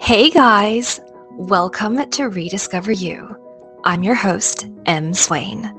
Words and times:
Hey 0.00 0.30
guys, 0.30 1.00
welcome 1.32 2.10
to 2.10 2.24
Rediscover 2.28 2.92
You. 2.92 3.36
I'm 3.84 4.02
your 4.02 4.14
host, 4.14 4.66
M. 4.86 5.12
Swain. 5.14 5.72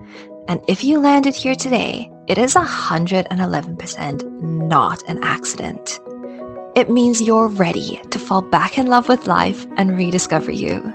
And 0.48 0.62
if 0.68 0.84
you 0.84 1.00
landed 1.00 1.36
here 1.36 1.56
today, 1.56 2.12
it 2.28 2.38
is 2.38 2.54
111% 2.54 4.42
not 4.42 5.10
an 5.10 5.24
accident. 5.24 6.00
It 6.76 6.90
means 6.90 7.22
you're 7.22 7.48
ready 7.48 8.00
to 8.12 8.20
fall 8.20 8.42
back 8.42 8.78
in 8.78 8.88
love 8.88 9.10
with 9.10 9.28
life 9.28 9.66
and 9.78 9.98
rediscover 9.98 10.52
you. 10.52 10.94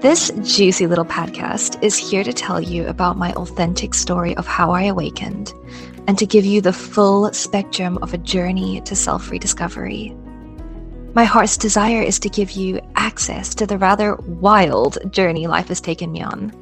This 0.00 0.32
juicy 0.42 0.86
little 0.86 1.04
podcast 1.04 1.80
is 1.82 1.96
here 1.96 2.24
to 2.24 2.32
tell 2.32 2.60
you 2.60 2.86
about 2.86 3.18
my 3.18 3.32
authentic 3.34 3.94
story 3.94 4.36
of 4.36 4.46
how 4.46 4.72
I 4.72 4.82
awakened 4.84 5.52
and 6.08 6.18
to 6.18 6.26
give 6.26 6.44
you 6.44 6.60
the 6.60 6.72
full 6.72 7.32
spectrum 7.32 7.98
of 8.02 8.14
a 8.14 8.18
journey 8.18 8.80
to 8.80 8.96
self 8.96 9.30
rediscovery. 9.30 10.16
My 11.14 11.24
heart's 11.24 11.56
desire 11.56 12.02
is 12.02 12.18
to 12.20 12.28
give 12.28 12.52
you 12.52 12.80
access 12.96 13.54
to 13.56 13.66
the 13.66 13.78
rather 13.78 14.16
wild 14.16 14.98
journey 15.12 15.46
life 15.46 15.68
has 15.68 15.80
taken 15.80 16.10
me 16.10 16.22
on, 16.22 16.52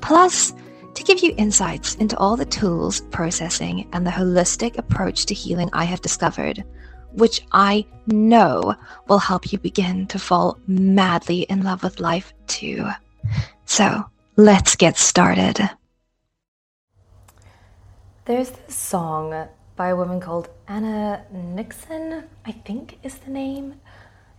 plus, 0.00 0.52
to 0.94 1.04
give 1.04 1.20
you 1.20 1.34
insights 1.36 1.94
into 1.96 2.16
all 2.18 2.36
the 2.36 2.44
tools, 2.44 3.00
processing, 3.10 3.88
and 3.92 4.06
the 4.06 4.10
holistic 4.10 4.78
approach 4.78 5.26
to 5.26 5.34
healing 5.34 5.70
I 5.72 5.84
have 5.84 6.00
discovered 6.00 6.64
which 7.14 7.42
I 7.52 7.86
know 8.06 8.74
will 9.08 9.18
help 9.18 9.52
you 9.52 9.58
begin 9.58 10.06
to 10.08 10.18
fall 10.18 10.58
madly 10.66 11.42
in 11.42 11.62
love 11.62 11.82
with 11.82 12.00
life 12.00 12.32
too. 12.46 12.88
So 13.64 14.04
let's 14.36 14.76
get 14.76 14.96
started. 14.96 15.70
There's 18.24 18.50
this 18.50 18.74
song 18.74 19.48
by 19.76 19.88
a 19.88 19.96
woman 19.96 20.20
called 20.20 20.48
Anna 20.66 21.24
Nixon, 21.32 22.24
I 22.44 22.52
think 22.52 22.98
is 23.02 23.16
the 23.16 23.30
name. 23.30 23.74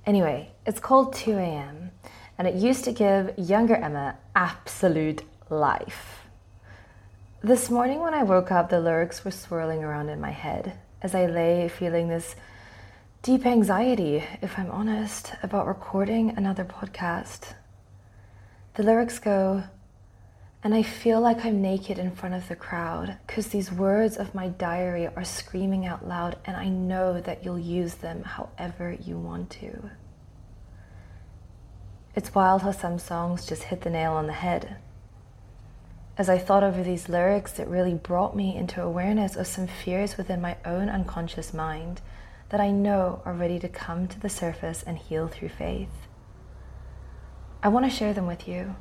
Anyway, 0.06 0.52
it's 0.68 0.80
called 0.80 1.14
2 1.16 1.32
a.m. 1.38 1.90
and 2.38 2.48
it 2.48 2.54
used 2.54 2.84
to 2.84 2.92
give 2.92 3.34
younger 3.38 3.76
Emma 3.76 4.16
absolute 4.36 5.24
life. 5.50 6.28
This 7.42 7.72
morning 7.72 8.02
when 8.02 8.14
I 8.14 8.22
woke 8.22 8.52
up, 8.52 8.70
the 8.70 8.80
lyrics 8.80 9.26
were 9.26 9.32
swirling 9.32 9.84
around 9.84 10.10
in 10.10 10.22
my 10.22 10.30
head 10.30 10.78
as 11.02 11.16
I 11.16 11.26
lay 11.26 11.68
feeling 11.70 12.08
this 12.08 12.36
deep 13.24 13.48
anxiety, 13.48 14.24
if 14.44 14.60
I'm 14.60 14.70
honest, 14.70 15.34
about 15.42 15.66
recording 15.66 16.30
another 16.38 16.66
podcast. 16.66 17.54
The 18.76 18.84
lyrics 18.84 19.18
go, 19.18 19.64
and 20.66 20.74
I 20.74 20.82
feel 20.82 21.22
like 21.22 21.46
I'm 21.46 21.62
naked 21.62 22.00
in 22.00 22.10
front 22.10 22.34
of 22.34 22.48
the 22.48 22.56
crowd 22.56 23.20
because 23.28 23.50
these 23.50 23.72
words 23.72 24.18
of 24.18 24.34
my 24.34 24.48
diary 24.48 25.06
are 25.06 25.24
screaming 25.24 25.86
out 25.86 26.08
loud, 26.08 26.38
and 26.44 26.58
I 26.58 26.70
know 26.70 27.22
that 27.22 27.46
you'll 27.46 27.60
use 27.60 27.94
them 27.94 28.24
however 28.24 28.92
you 28.92 29.16
want 29.16 29.52
to. 29.52 29.92
It's 32.16 32.34
wild 32.34 32.64
how 32.64 32.72
some 32.72 32.98
songs 32.98 33.46
just 33.46 33.66
hit 33.66 33.82
the 33.82 33.92
nail 33.92 34.14
on 34.14 34.26
the 34.26 34.34
head. 34.34 34.78
As 36.18 36.30
I 36.30 36.40
thought 36.40 36.64
over 36.64 36.82
these 36.82 37.10
lyrics, 37.10 37.60
it 37.60 37.68
really 37.68 37.94
brought 37.94 38.36
me 38.36 38.56
into 38.56 38.82
awareness 38.82 39.36
of 39.36 39.46
some 39.46 39.68
fears 39.68 40.18
within 40.18 40.42
my 40.42 40.58
own 40.66 40.90
unconscious 40.90 41.54
mind 41.54 42.02
that 42.50 42.60
I 42.60 42.72
know 42.72 43.22
are 43.24 43.34
ready 43.34 43.60
to 43.60 43.70
come 43.70 44.08
to 44.08 44.20
the 44.20 44.30
surface 44.30 44.82
and 44.82 44.98
heal 44.98 45.28
through 45.28 45.50
faith. 45.50 46.08
I 47.62 47.68
want 47.68 47.86
to 47.86 47.96
share 47.96 48.16
them 48.16 48.26
with 48.26 48.48
you 48.48 48.76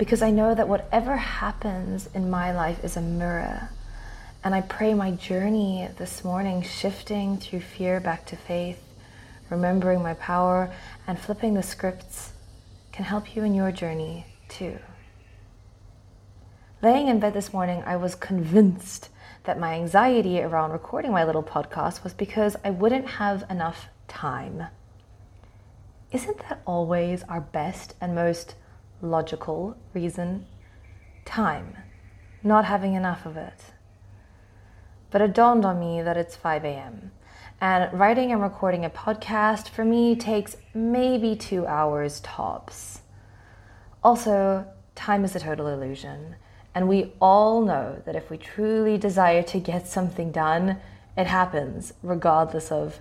because 0.00 0.22
I 0.22 0.30
know 0.30 0.54
that 0.54 0.66
whatever 0.66 1.14
happens 1.14 2.08
in 2.14 2.30
my 2.30 2.52
life 2.52 2.82
is 2.82 2.96
a 2.96 3.02
mirror. 3.02 3.68
And 4.42 4.54
I 4.54 4.62
pray 4.62 4.94
my 4.94 5.10
journey 5.10 5.86
this 5.98 6.24
morning, 6.24 6.62
shifting 6.62 7.36
through 7.36 7.60
fear 7.60 8.00
back 8.00 8.24
to 8.28 8.36
faith, 8.36 8.82
remembering 9.50 10.02
my 10.02 10.14
power, 10.14 10.72
and 11.06 11.18
flipping 11.18 11.52
the 11.52 11.62
scripts, 11.62 12.32
can 12.92 13.04
help 13.04 13.36
you 13.36 13.44
in 13.44 13.52
your 13.54 13.70
journey 13.72 14.24
too. 14.48 14.78
Laying 16.80 17.08
in 17.08 17.20
bed 17.20 17.34
this 17.34 17.52
morning, 17.52 17.82
I 17.84 17.96
was 17.96 18.14
convinced 18.14 19.10
that 19.44 19.60
my 19.60 19.74
anxiety 19.74 20.40
around 20.40 20.70
recording 20.70 21.12
my 21.12 21.24
little 21.24 21.42
podcast 21.42 22.02
was 22.04 22.14
because 22.14 22.56
I 22.64 22.70
wouldn't 22.70 23.06
have 23.06 23.44
enough 23.50 23.88
time. 24.08 24.64
Isn't 26.10 26.38
that 26.48 26.62
always 26.64 27.22
our 27.24 27.42
best 27.42 27.96
and 28.00 28.14
most 28.14 28.54
logical 29.02 29.76
reason? 29.94 30.46
Time, 31.24 31.76
not 32.42 32.64
having 32.64 32.94
enough 32.94 33.26
of 33.26 33.36
it. 33.36 33.72
But 35.10 35.22
it 35.22 35.34
dawned 35.34 35.64
on 35.64 35.80
me 35.80 36.02
that 36.02 36.16
it's 36.16 36.36
5 36.36 36.64
a.m. 36.64 37.12
And 37.60 37.92
writing 37.98 38.32
and 38.32 38.40
recording 38.40 38.84
a 38.84 38.90
podcast 38.90 39.68
for 39.68 39.84
me 39.84 40.16
takes 40.16 40.56
maybe 40.72 41.36
two 41.36 41.66
hours 41.66 42.20
tops. 42.20 43.00
Also, 44.02 44.66
time 44.94 45.24
is 45.24 45.36
a 45.36 45.40
total 45.40 45.66
illusion. 45.66 46.36
And 46.74 46.88
we 46.88 47.12
all 47.20 47.62
know 47.62 48.00
that 48.06 48.16
if 48.16 48.30
we 48.30 48.38
truly 48.38 48.96
desire 48.96 49.42
to 49.42 49.58
get 49.58 49.86
something 49.88 50.30
done, 50.30 50.78
it 51.16 51.26
happens 51.26 51.92
regardless 52.02 52.70
of 52.70 53.00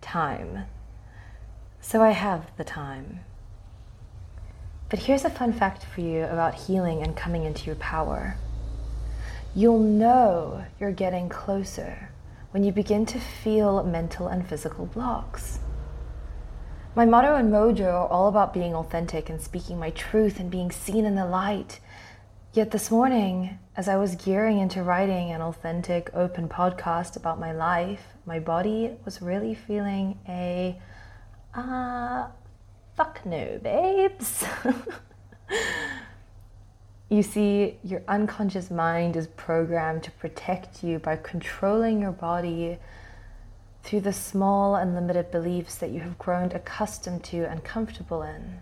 time. 0.00 0.66
So 1.80 2.02
I 2.02 2.10
have 2.10 2.50
the 2.56 2.64
time. 2.64 3.20
But 4.88 5.00
here's 5.00 5.24
a 5.24 5.30
fun 5.30 5.52
fact 5.52 5.84
for 5.84 6.00
you 6.00 6.24
about 6.24 6.54
healing 6.54 7.02
and 7.02 7.16
coming 7.16 7.44
into 7.44 7.66
your 7.66 7.76
power. 7.76 8.36
You'll 9.54 9.80
know 9.80 10.64
you're 10.78 10.92
getting 10.92 11.28
closer 11.28 12.10
when 12.50 12.62
you 12.62 12.72
begin 12.72 13.06
to 13.06 13.18
feel 13.18 13.82
mental 13.82 14.28
and 14.28 14.46
physical 14.46 14.86
blocks. 14.86 15.58
My 16.94 17.04
motto 17.04 17.34
and 17.34 17.52
mojo 17.52 17.92
are 17.92 18.08
all 18.08 18.28
about 18.28 18.54
being 18.54 18.74
authentic 18.74 19.28
and 19.28 19.40
speaking 19.40 19.78
my 19.78 19.90
truth 19.90 20.40
and 20.40 20.50
being 20.50 20.70
seen 20.70 21.04
in 21.04 21.14
the 21.14 21.26
light 21.26 21.80
Yet 22.56 22.70
this 22.70 22.90
morning, 22.90 23.58
as 23.76 23.86
I 23.86 23.96
was 23.96 24.14
gearing 24.14 24.60
into 24.60 24.82
writing 24.82 25.30
an 25.30 25.42
authentic, 25.42 26.08
open 26.14 26.48
podcast 26.48 27.14
about 27.14 27.38
my 27.38 27.52
life, 27.52 28.00
my 28.24 28.38
body 28.38 28.96
was 29.04 29.20
really 29.20 29.54
feeling 29.54 30.18
a, 30.26 30.80
uh, 31.54 32.28
fuck 32.96 33.24
no, 33.26 33.58
babes. 33.62 34.44
you 37.10 37.22
see, 37.22 37.76
your 37.84 38.02
unconscious 38.08 38.70
mind 38.70 39.16
is 39.16 39.26
programmed 39.28 40.02
to 40.04 40.10
protect 40.12 40.82
you 40.82 40.98
by 40.98 41.16
controlling 41.16 42.00
your 42.00 42.12
body 42.12 42.78
through 43.82 44.00
the 44.00 44.12
small 44.12 44.74
and 44.74 44.94
limited 44.94 45.30
beliefs 45.30 45.76
that 45.76 45.90
you 45.90 46.00
have 46.00 46.18
grown 46.18 46.50
accustomed 46.52 47.22
to 47.22 47.44
and 47.44 47.62
comfortable 47.62 48.22
in. 48.22 48.60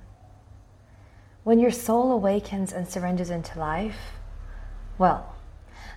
When 1.45 1.59
your 1.59 1.71
soul 1.71 2.13
awakens 2.13 2.73
and 2.73 2.89
surrenders 2.89 3.31
into 3.31 3.59
life, 3.59 4.19
well, 4.99 5.37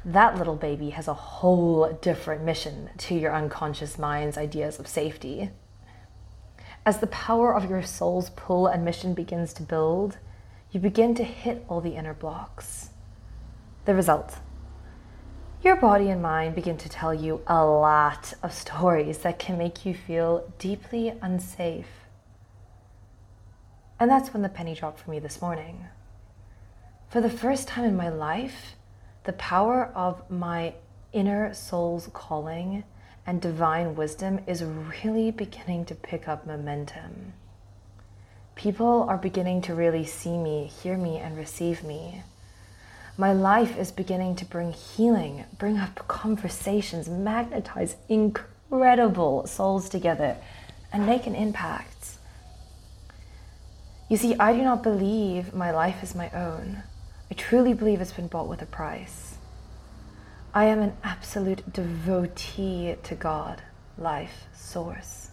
that 0.05 0.37
little 0.37 0.55
baby 0.55 0.91
has 0.91 1.07
a 1.07 1.13
whole 1.13 1.91
different 2.01 2.43
mission 2.43 2.89
to 2.97 3.15
your 3.15 3.33
unconscious 3.33 3.97
mind's 3.97 4.37
ideas 4.37 4.79
of 4.79 4.87
safety. 4.87 5.49
As 6.87 6.99
the 6.99 7.07
power 7.07 7.53
of 7.53 7.69
your 7.69 7.83
soul's 7.83 8.29
pull 8.29 8.67
and 8.67 8.85
mission 8.85 9.13
begins 9.13 9.51
to 9.55 9.61
build, 9.61 10.19
you 10.71 10.79
begin 10.79 11.15
to 11.15 11.23
hit 11.25 11.65
all 11.67 11.81
the 11.81 11.97
inner 11.97 12.13
blocks. 12.13 12.91
The 13.83 13.93
result 13.93 14.37
your 15.61 15.75
body 15.75 16.09
and 16.09 16.21
mind 16.21 16.55
begin 16.55 16.77
to 16.77 16.87
tell 16.87 17.13
you 17.13 17.41
a 17.45 17.65
lot 17.65 18.33
of 18.41 18.53
stories 18.53 19.17
that 19.17 19.37
can 19.37 19.57
make 19.57 19.85
you 19.85 19.93
feel 19.93 20.49
deeply 20.59 21.13
unsafe 21.21 21.89
and 23.99 24.09
that's 24.09 24.31
when 24.31 24.43
the 24.43 24.47
penny 24.47 24.73
dropped 24.73 24.99
for 24.99 25.11
me 25.11 25.19
this 25.19 25.41
morning. 25.41 25.87
For 27.09 27.19
the 27.19 27.29
first 27.29 27.67
time 27.67 27.83
in 27.83 27.97
my 27.97 28.07
life, 28.07 28.77
the 29.25 29.33
power 29.33 29.91
of 29.93 30.29
my 30.31 30.75
inner 31.11 31.53
soul's 31.53 32.07
calling 32.13 32.85
and 33.27 33.41
divine 33.41 33.93
wisdom 33.93 34.39
is 34.47 34.63
really 34.63 35.29
beginning 35.31 35.83
to 35.83 35.93
pick 35.93 36.29
up 36.29 36.47
momentum. 36.47 37.33
People 38.55 39.05
are 39.09 39.17
beginning 39.17 39.61
to 39.63 39.75
really 39.75 40.05
see 40.05 40.37
me, 40.37 40.65
hear 40.65 40.97
me, 40.97 41.17
and 41.17 41.37
receive 41.37 41.83
me. 41.83 42.23
My 43.17 43.33
life 43.33 43.77
is 43.77 43.91
beginning 43.91 44.37
to 44.37 44.45
bring 44.45 44.71
healing, 44.71 45.43
bring 45.59 45.77
up 45.77 46.07
conversations, 46.07 47.09
magnetize 47.09 47.97
incredible 48.07 49.45
souls 49.45 49.89
together, 49.89 50.37
and 50.93 51.05
make 51.05 51.27
an 51.27 51.35
impact. 51.35 52.17
You 54.09 54.15
see, 54.15 54.35
I 54.39 54.53
do 54.53 54.63
not 54.63 54.83
believe 54.83 55.53
my 55.53 55.71
life 55.71 56.01
is 56.01 56.15
my 56.15 56.29
own. 56.29 56.83
I 57.29 57.33
truly 57.33 57.73
believe 57.73 57.99
it's 57.99 58.13
been 58.13 58.27
bought 58.27 58.47
with 58.47 58.61
a 58.61 58.65
price. 58.65 59.26
I 60.57 60.65
am 60.65 60.81
an 60.81 60.97
absolute 61.03 61.71
devotee 61.71 62.95
to 63.03 63.13
God, 63.13 63.61
life, 63.95 64.47
source. 64.53 65.29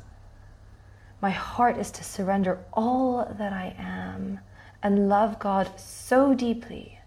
My 1.22 1.30
heart 1.30 1.78
is 1.78 1.90
to 1.92 2.04
surrender 2.04 2.58
all 2.74 3.24
that 3.38 3.50
I 3.50 3.74
am 3.78 4.40
and 4.82 5.08
love 5.08 5.38
God 5.38 5.80
so 5.80 6.34
deeply 6.34 6.98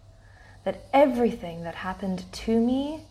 that 0.63 0.87
everything 0.91 1.61
that 1.61 1.75
happened 1.75 2.25
to 2.31 2.59
me 2.59 3.03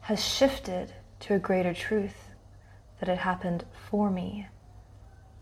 has 0.00 0.24
shifted 0.24 0.94
to 1.20 1.34
a 1.34 1.38
greater 1.38 1.74
truth, 1.74 2.30
that 2.98 3.10
it 3.10 3.18
happened 3.18 3.66
for 3.90 4.08
me, 4.08 4.46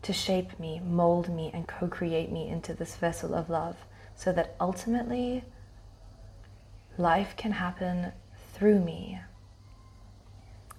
to 0.03 0.13
shape 0.13 0.59
me, 0.59 0.81
mold 0.81 1.29
me, 1.29 1.53
and 1.55 1.69
co 1.69 1.87
create 1.87 2.33
me 2.33 2.49
into 2.49 2.75
this 2.75 2.97
vessel 2.97 3.33
of 3.33 3.49
love 3.49 3.77
so 4.17 4.33
that 4.33 4.57
ultimately 4.61 5.45
life 6.99 7.37
can 7.37 7.53
happen 7.53 8.11
through 8.55 8.79
me. 8.79 9.19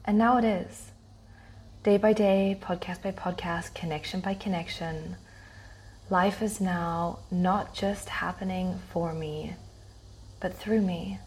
And 0.06 0.18
now 0.18 0.38
it 0.38 0.45
is. 0.45 0.92
Day 1.83 1.98
by 1.98 2.13
day, 2.13 2.57
podcast 2.62 3.04
by 3.04 3.12
podcast, 3.12 3.74
connection 3.74 4.22
by 4.22 4.33
connection, 4.33 5.18
life 6.10 6.42
is 6.42 6.62
now 6.62 7.19
not 7.30 7.75
just 7.75 8.10
happening 8.10 8.80
for 8.92 9.13
me, 9.13 9.56
but 10.39 10.56
through 10.56 10.81
me. 10.81 11.19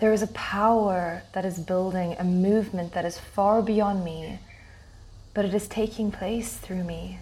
There 0.00 0.12
is 0.12 0.22
a 0.22 0.28
power 0.28 1.22
that 1.32 1.44
is 1.44 1.58
building 1.58 2.16
a 2.18 2.24
movement 2.24 2.92
that 2.94 3.04
is 3.04 3.18
far 3.18 3.62
beyond 3.62 4.04
me, 4.04 4.40
but 5.32 5.44
it 5.44 5.54
is 5.54 5.68
taking 5.68 6.10
place 6.10 6.56
through 6.56 6.82
me. 6.82 7.20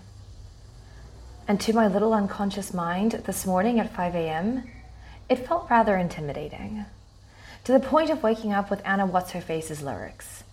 And 1.46 1.60
to 1.60 1.72
my 1.74 1.88
little 1.88 2.14
unconscious 2.14 2.72
mind 2.72 3.12
this 3.26 3.44
morning 3.44 3.78
at 3.78 3.94
5 3.94 4.14
a.m., 4.14 4.64
it 5.28 5.46
felt 5.46 5.68
rather 5.68 5.96
intimidating. 5.96 6.86
To 7.64 7.72
the 7.72 7.80
point 7.80 8.10
of 8.10 8.22
waking 8.22 8.52
up 8.52 8.70
with 8.70 8.82
Anna 8.84 9.06
What's 9.06 9.32
Her 9.32 9.40
Face's 9.40 9.82
lyrics. 9.82 10.44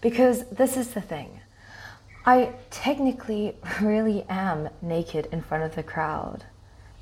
Because 0.00 0.44
this 0.50 0.76
is 0.76 0.94
the 0.94 1.00
thing 1.00 1.40
I 2.26 2.52
technically 2.70 3.56
really 3.80 4.24
am 4.28 4.68
naked 4.80 5.28
in 5.30 5.42
front 5.42 5.64
of 5.64 5.74
the 5.74 5.82
crowd. 5.82 6.44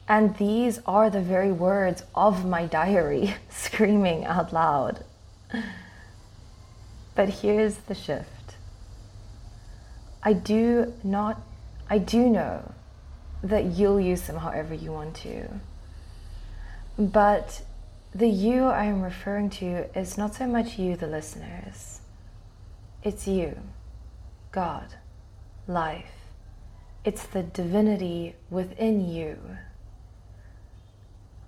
And 0.09 0.37
these 0.37 0.81
are 0.85 1.11
the 1.11 1.21
very 1.21 1.53
words 1.53 2.03
of 2.15 2.45
my 2.45 2.67
diary 2.67 3.35
screaming 3.51 4.25
out 4.25 4.53
loud. 4.53 5.05
But 7.15 7.29
here's 7.29 7.77
the 7.77 7.95
shift. 7.95 8.57
I 10.23 10.33
do 10.33 10.95
not, 11.03 11.41
I 11.91 11.99
do 11.99 12.29
know 12.31 12.73
that 13.43 13.67
you'll 13.67 14.01
use 14.01 14.23
them 14.23 14.37
however 14.37 14.75
you 14.75 14.93
want 14.93 15.17
to. 15.17 15.49
But 16.99 17.61
the 18.15 18.29
you 18.29 18.65
I 18.65 18.85
am 18.85 19.01
referring 19.01 19.49
to 19.51 19.99
is 19.99 20.19
not 20.19 20.35
so 20.35 20.47
much 20.47 20.79
you, 20.79 20.97
the 20.97 21.07
listeners, 21.07 22.01
it's 23.03 23.27
you, 23.27 23.57
God, 24.51 24.95
life. 25.67 26.13
It's 27.05 27.25
the 27.25 27.43
divinity 27.43 28.37
within 28.51 29.09
you. 29.09 29.39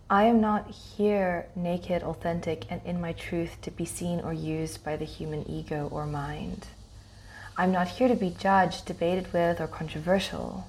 I 0.08 0.25
am 0.25 0.40
not 0.40 0.70
here 0.70 1.46
naked, 1.55 2.02
authentic, 2.02 2.64
and 2.70 2.81
in 2.84 3.00
my 3.00 3.12
truth 3.12 3.61
to 3.62 3.70
be 3.70 3.84
seen 3.84 4.20
or 4.20 4.32
used 4.32 4.82
by 4.82 4.96
the 4.96 5.05
human 5.05 5.49
ego 5.49 5.88
or 5.93 6.06
mind. 6.06 6.66
I'm 7.56 7.72
not 7.72 7.88
here 7.88 8.08
to 8.08 8.16
be 8.16 8.31
judged, 8.31 8.87
debated 8.87 9.32
with, 9.32 9.61
or 9.61 9.66
controversial. 9.66 10.66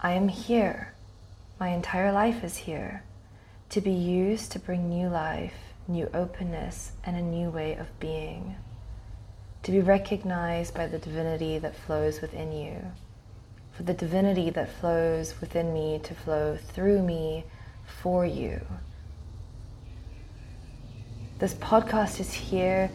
I 0.00 0.12
am 0.12 0.28
here. 0.28 0.94
My 1.60 1.68
entire 1.68 2.12
life 2.12 2.44
is 2.44 2.56
here 2.58 3.02
to 3.70 3.80
be 3.82 3.92
used 3.92 4.50
to 4.52 4.58
bring 4.58 4.88
new 4.88 5.08
life, 5.08 5.54
new 5.86 6.08
openness, 6.14 6.92
and 7.04 7.16
a 7.16 7.22
new 7.22 7.50
way 7.50 7.74
of 7.74 7.86
being. 8.00 8.56
To 9.64 9.72
be 9.72 9.80
recognized 9.80 10.74
by 10.74 10.86
the 10.86 10.98
divinity 10.98 11.58
that 11.58 11.76
flows 11.76 12.22
within 12.22 12.52
you. 12.52 12.80
For 13.72 13.82
the 13.82 13.92
divinity 13.92 14.48
that 14.50 14.72
flows 14.80 15.38
within 15.40 15.74
me 15.74 16.00
to 16.04 16.14
flow 16.14 16.56
through 16.56 17.02
me 17.02 17.44
for 18.02 18.24
you. 18.24 18.60
This 21.38 21.54
podcast 21.54 22.20
is 22.20 22.32
here 22.32 22.90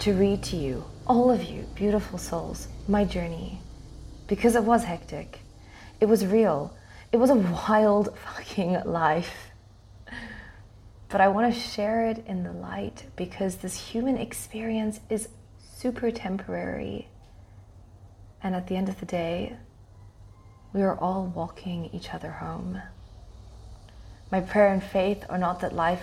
to 0.00 0.14
read 0.14 0.42
to 0.44 0.56
you, 0.56 0.84
all 1.06 1.30
of 1.30 1.44
you, 1.44 1.66
beautiful 1.74 2.18
souls, 2.18 2.68
my 2.88 3.04
journey. 3.04 3.60
Because 4.26 4.56
it 4.56 4.64
was 4.64 4.84
hectic. 4.84 5.40
It 6.00 6.06
was 6.06 6.24
real. 6.24 6.74
It 7.12 7.18
was 7.18 7.30
a 7.30 7.34
wild 7.34 8.16
fucking 8.36 8.84
life. 8.84 9.50
But 11.14 11.20
I 11.20 11.28
want 11.28 11.54
to 11.54 11.60
share 11.60 12.06
it 12.06 12.24
in 12.26 12.42
the 12.42 12.52
light 12.52 13.04
because 13.14 13.58
this 13.58 13.78
human 13.78 14.18
experience 14.18 14.98
is 15.08 15.28
super 15.76 16.10
temporary. 16.10 17.06
And 18.42 18.56
at 18.56 18.66
the 18.66 18.74
end 18.74 18.88
of 18.88 18.98
the 18.98 19.06
day, 19.06 19.54
we 20.72 20.82
are 20.82 20.98
all 20.98 21.26
walking 21.26 21.88
each 21.92 22.12
other 22.12 22.32
home. 22.32 22.82
My 24.32 24.40
prayer 24.40 24.72
and 24.72 24.82
faith 24.82 25.24
are 25.28 25.38
not 25.38 25.60
that 25.60 25.72
life 25.72 26.02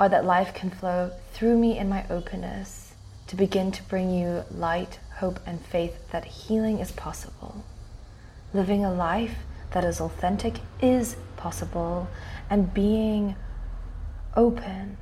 are 0.00 0.08
that 0.08 0.24
life 0.24 0.52
can 0.54 0.70
flow 0.70 1.12
through 1.32 1.56
me 1.56 1.78
in 1.78 1.88
my 1.88 2.04
openness 2.10 2.94
to 3.28 3.36
begin 3.36 3.70
to 3.70 3.82
bring 3.84 4.10
you 4.10 4.42
light, 4.50 4.98
hope, 5.18 5.38
and 5.46 5.64
faith 5.64 6.10
that 6.10 6.24
healing 6.24 6.80
is 6.80 6.90
possible. 6.90 7.64
Living 8.52 8.84
a 8.84 8.92
life 8.92 9.36
that 9.70 9.84
is 9.84 10.00
authentic 10.00 10.54
is 10.80 11.14
possible, 11.36 12.08
and 12.50 12.74
being 12.74 13.36
open 14.36 14.96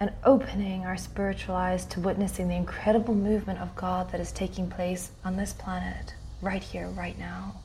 and 0.00 0.12
opening 0.24 0.84
our 0.84 0.96
spiritual 0.96 1.54
eyes 1.54 1.84
to 1.86 2.00
witnessing 2.00 2.48
the 2.48 2.56
incredible 2.56 3.14
movement 3.14 3.60
of 3.60 3.74
God 3.76 4.10
that 4.10 4.20
is 4.20 4.32
taking 4.32 4.68
place 4.68 5.12
on 5.24 5.36
this 5.36 5.52
planet, 5.52 6.14
right 6.40 6.62
here, 6.62 6.88
right 6.88 7.18
now, 7.18 7.62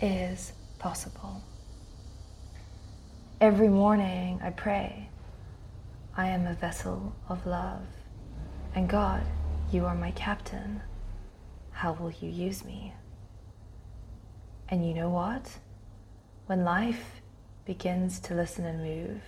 is 0.00 0.52
possible. 0.78 1.42
Every 3.40 3.68
morning 3.68 4.40
I 4.42 4.50
pray, 4.50 5.08
I 6.16 6.28
am 6.28 6.46
a 6.46 6.54
vessel 6.54 7.14
of 7.28 7.46
love. 7.46 7.82
And 8.74 8.88
God, 8.88 9.22
you 9.72 9.86
are 9.86 9.94
my 9.94 10.12
captain. 10.12 10.80
How 11.72 11.92
will 11.92 12.12
you 12.12 12.30
use 12.30 12.64
me? 12.64 12.94
And 14.68 14.86
you 14.86 14.94
know 14.94 15.10
what? 15.10 15.58
When 16.46 16.64
life 16.64 17.20
begins 17.64 18.20
to 18.20 18.34
listen 18.34 18.64
and 18.64 18.82
move, 18.82 19.20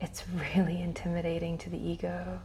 it's 0.00 0.24
really 0.28 0.80
intimidating 0.80 1.58
to 1.58 1.70
the 1.70 1.78
ego, 1.78 2.40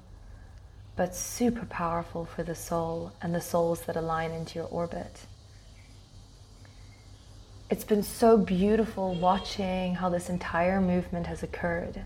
but 0.95 1.15
super 1.15 1.65
powerful 1.65 2.25
for 2.25 2.43
the 2.43 2.55
soul 2.55 3.13
and 3.21 3.33
the 3.33 3.41
souls 3.41 3.81
that 3.81 3.95
align 3.95 4.31
into 4.31 4.59
your 4.59 4.67
orbit 4.67 5.25
it's 7.69 7.83
been 7.83 8.03
so 8.03 8.37
beautiful 8.37 9.15
watching 9.15 9.95
how 9.95 10.09
this 10.09 10.29
entire 10.29 10.79
movement 10.79 11.25
has 11.27 11.41
occurred. 11.41 12.01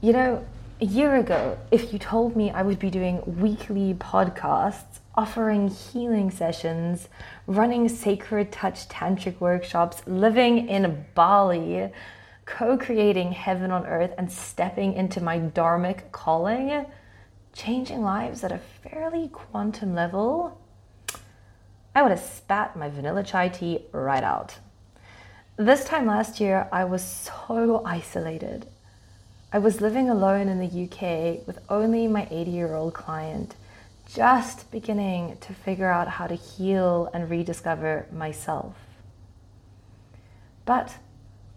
You 0.00 0.12
know, 0.12 0.46
a 0.80 0.84
year 0.84 1.16
ago, 1.16 1.58
if 1.72 1.92
you 1.92 1.98
told 1.98 2.36
me 2.36 2.50
I 2.52 2.62
would 2.62 2.78
be 2.78 2.88
doing 2.88 3.20
weekly 3.40 3.94
podcasts, 3.94 5.00
offering 5.16 5.68
healing 5.68 6.30
sessions, 6.30 7.08
running 7.48 7.88
sacred 7.88 8.52
touch 8.52 8.88
tantric 8.88 9.40
workshops, 9.40 10.02
living 10.06 10.68
in 10.68 11.04
Bali, 11.16 11.90
co 12.48 12.78
creating 12.78 13.32
heaven 13.32 13.70
on 13.70 13.86
earth, 13.86 14.14
and 14.16 14.32
stepping 14.32 14.94
into 14.94 15.20
my 15.20 15.38
dharmic 15.38 16.10
calling, 16.10 16.86
changing 17.52 18.02
lives 18.02 18.42
at 18.42 18.50
a 18.50 18.58
fairly 18.58 19.28
quantum 19.28 19.94
level, 19.94 20.58
I 21.94 22.02
would 22.02 22.10
have 22.10 22.20
spat 22.20 22.74
my 22.76 22.88
vanilla 22.88 23.22
chai 23.22 23.48
tea 23.48 23.84
right 23.92 24.24
out. 24.24 24.58
This 25.56 25.84
time 25.84 26.06
last 26.06 26.40
year, 26.40 26.68
I 26.72 26.84
was 26.84 27.02
so 27.04 27.82
isolated. 27.84 28.66
I 29.52 29.58
was 29.58 29.80
living 29.80 30.08
alone 30.08 30.48
in 30.48 30.58
the 30.58 30.84
UK 30.84 31.46
with 31.46 31.58
only 31.68 32.06
my 32.06 32.26
80 32.30 32.50
year 32.50 32.74
old 32.74 32.94
client, 32.94 33.56
just 34.14 34.70
beginning 34.70 35.36
to 35.40 35.52
figure 35.52 35.90
out 35.90 36.08
how 36.08 36.26
to 36.26 36.34
heal 36.34 37.10
and 37.12 37.28
rediscover 37.28 38.06
myself. 38.10 38.74
But 40.64 40.96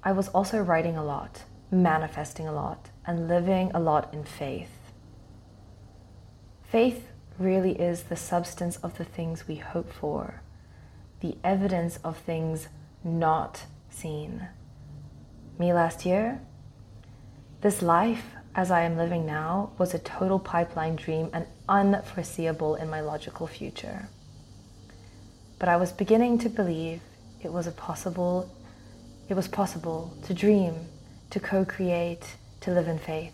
I 0.04 0.12
was 0.12 0.30
also 0.30 0.60
writing 0.60 0.98
a 0.98 1.04
lot, 1.04 1.44
manifesting 1.70 2.48
a 2.48 2.54
lot, 2.54 2.90
and 3.06 3.28
living 3.28 3.72
a 3.74 3.80
lot 3.80 4.14
in 4.14 4.24
faith. 4.24 4.92
Faith 6.64 7.08
really 7.38 7.80
is 7.80 8.04
the 8.04 8.16
substance 8.16 8.78
of 8.78 8.98
the 8.98 9.04
things 9.04 9.48
we 9.48 9.56
hope 9.56 9.92
for, 9.92 10.42
the 11.20 11.38
evidence 11.44 11.98
of 12.04 12.18
things 12.18 12.68
not 13.04 13.66
seen. 13.90 14.48
Me 15.60 15.74
last 15.74 16.06
year, 16.06 16.42
this 17.62 17.82
life 17.82 18.26
as 18.56 18.72
I 18.72 18.82
am 18.82 18.98
living 18.98 19.26
now 19.26 19.72
was 19.78 19.94
a 19.94 20.00
total 20.00 20.40
pipeline 20.40 20.96
dream 20.96 21.30
and 21.32 21.46
unforeseeable 21.70 22.76
in 22.76 22.90
my 22.90 23.02
logical 23.02 23.48
future. 23.48 24.10
But 25.60 25.70
I 25.70 25.78
was 25.78 25.92
beginning 25.92 26.40
to 26.40 26.50
believe 26.50 27.02
it 27.42 27.54
was 27.54 27.68
a 27.68 27.72
possible 27.72 28.50
it 29.30 29.34
was 29.34 29.48
possible 29.48 30.14
to 30.24 30.34
dream, 30.34 30.76
to 31.30 31.40
co-create, 31.40 32.36
to 32.62 32.72
live 32.72 32.88
in 32.88 33.00
faith. 33.00 33.34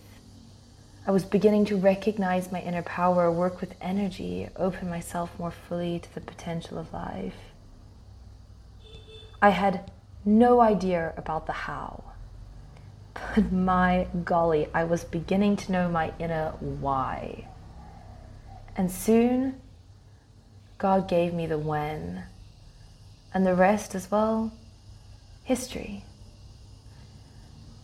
I 1.07 1.11
was 1.11 1.23
beginning 1.23 1.65
to 1.65 1.77
recognize 1.77 2.51
my 2.51 2.61
inner 2.61 2.81
power, 2.83 3.31
work 3.31 3.61
with 3.61 3.75
energy, 3.81 4.49
open 4.57 4.89
myself 4.89 5.31
more 5.39 5.51
fully 5.51 5.99
to 5.99 6.13
the 6.13 6.21
potential 6.21 6.77
of 6.77 6.91
life. 6.91 7.35
I 9.41 9.49
had 9.49 9.89
no 10.25 10.59
idea 10.59 11.13
about 11.15 11.45
the 11.45 11.53
how. 11.53 12.03
But 13.13 13.51
my 13.51 14.07
golly, 14.23 14.67
I 14.73 14.83
was 14.83 15.03
beginning 15.03 15.55
to 15.57 15.71
know 15.71 15.89
my 15.89 16.13
inner 16.19 16.51
why. 16.59 17.47
And 18.75 18.91
soon 18.91 19.61
God 20.77 21.07
gave 21.07 21.33
me 21.33 21.47
the 21.47 21.57
when. 21.57 22.23
And 23.33 23.45
the 23.45 23.55
rest 23.55 23.95
as 23.95 24.11
well, 24.11 24.51
history. 25.47 26.03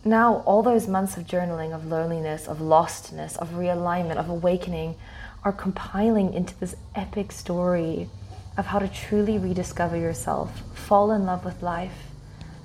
Now, 0.04 0.42
all 0.44 0.62
those 0.62 0.86
months 0.86 1.16
of 1.16 1.26
journaling, 1.26 1.74
of 1.74 1.86
loneliness, 1.86 2.46
of 2.46 2.58
lostness, 2.58 3.38
of 3.38 3.52
realignment, 3.52 4.16
of 4.16 4.28
awakening 4.28 4.96
are 5.44 5.52
compiling 5.52 6.34
into 6.34 6.54
this 6.60 6.76
epic 6.94 7.32
story 7.32 8.10
of 8.58 8.66
how 8.66 8.78
to 8.80 8.88
truly 8.88 9.38
rediscover 9.38 9.96
yourself, 9.96 10.60
fall 10.74 11.10
in 11.10 11.24
love 11.24 11.42
with 11.42 11.62
life, 11.62 12.08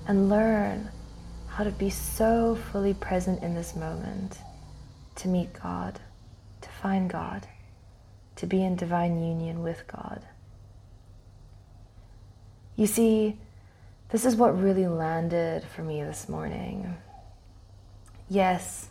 and 0.06 0.28
learn 0.28 0.90
how 1.48 1.64
to 1.64 1.72
be 1.72 1.90
so 1.90 2.56
fully 2.56 2.94
present 2.94 3.42
in 3.42 3.56
this 3.56 3.78
moment 3.78 4.40
to 5.16 5.30
meet 5.30 5.54
God, 5.54 5.98
to 6.60 6.68
find 6.68 7.10
God, 7.10 7.48
to 8.36 8.46
be 8.46 8.62
in 8.62 8.76
divine 8.76 9.24
union 9.24 9.64
with 9.64 9.88
God. 9.88 10.22
You 12.76 12.86
see, 12.86 13.38
this 14.12 14.26
is 14.26 14.36
what 14.36 14.60
really 14.60 14.88
landed 14.88 15.64
for 15.64 15.84
me 15.84 16.02
this 16.02 16.28
morning. 16.28 16.98
Yes, 18.28 18.90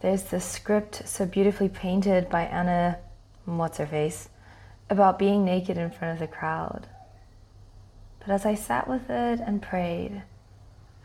there's 0.00 0.22
this 0.24 0.46
script 0.46 1.02
so 1.06 1.26
beautifully 1.26 1.68
painted 1.68 2.30
by 2.30 2.44
Anna, 2.44 2.98
what's 3.44 3.76
her 3.76 3.86
face, 3.86 4.30
about 4.88 5.18
being 5.18 5.44
naked 5.44 5.76
in 5.76 5.90
front 5.90 6.14
of 6.14 6.20
the 6.20 6.26
crowd. 6.26 6.88
But 8.20 8.30
as 8.30 8.46
I 8.46 8.54
sat 8.54 8.88
with 8.88 9.10
it 9.10 9.40
and 9.40 9.60
prayed, 9.60 10.22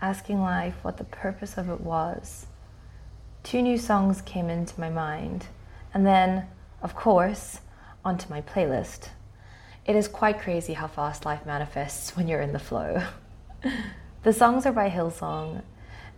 asking 0.01 0.41
life 0.41 0.75
what 0.81 0.95
the 0.95 1.03
purpose 1.03 1.57
of 1.57 1.69
it 1.69 1.81
was, 1.81 2.45
two 3.43 3.61
new 3.61 3.77
songs 3.77 4.21
came 4.21 4.49
into 4.49 4.79
my 4.79 4.89
mind, 4.89 5.47
and 5.93 6.05
then, 6.05 6.47
of 6.81 6.95
course, 6.95 7.59
onto 8.05 8.29
my 8.29 8.41
playlist. 8.41 9.09
It 9.85 9.97
is 9.97 10.07
quite 10.07 10.39
crazy 10.39 10.73
how 10.73 10.87
fast 10.87 11.25
life 11.25 11.45
manifests 11.45 12.15
when 12.15 12.29
you're 12.29 12.41
in 12.41 12.53
the 12.53 12.59
flow. 12.59 13.03
the 14.23 14.33
songs 14.33 14.65
are 14.65 14.73
by 14.73 14.89
Hillsong, 14.89 15.61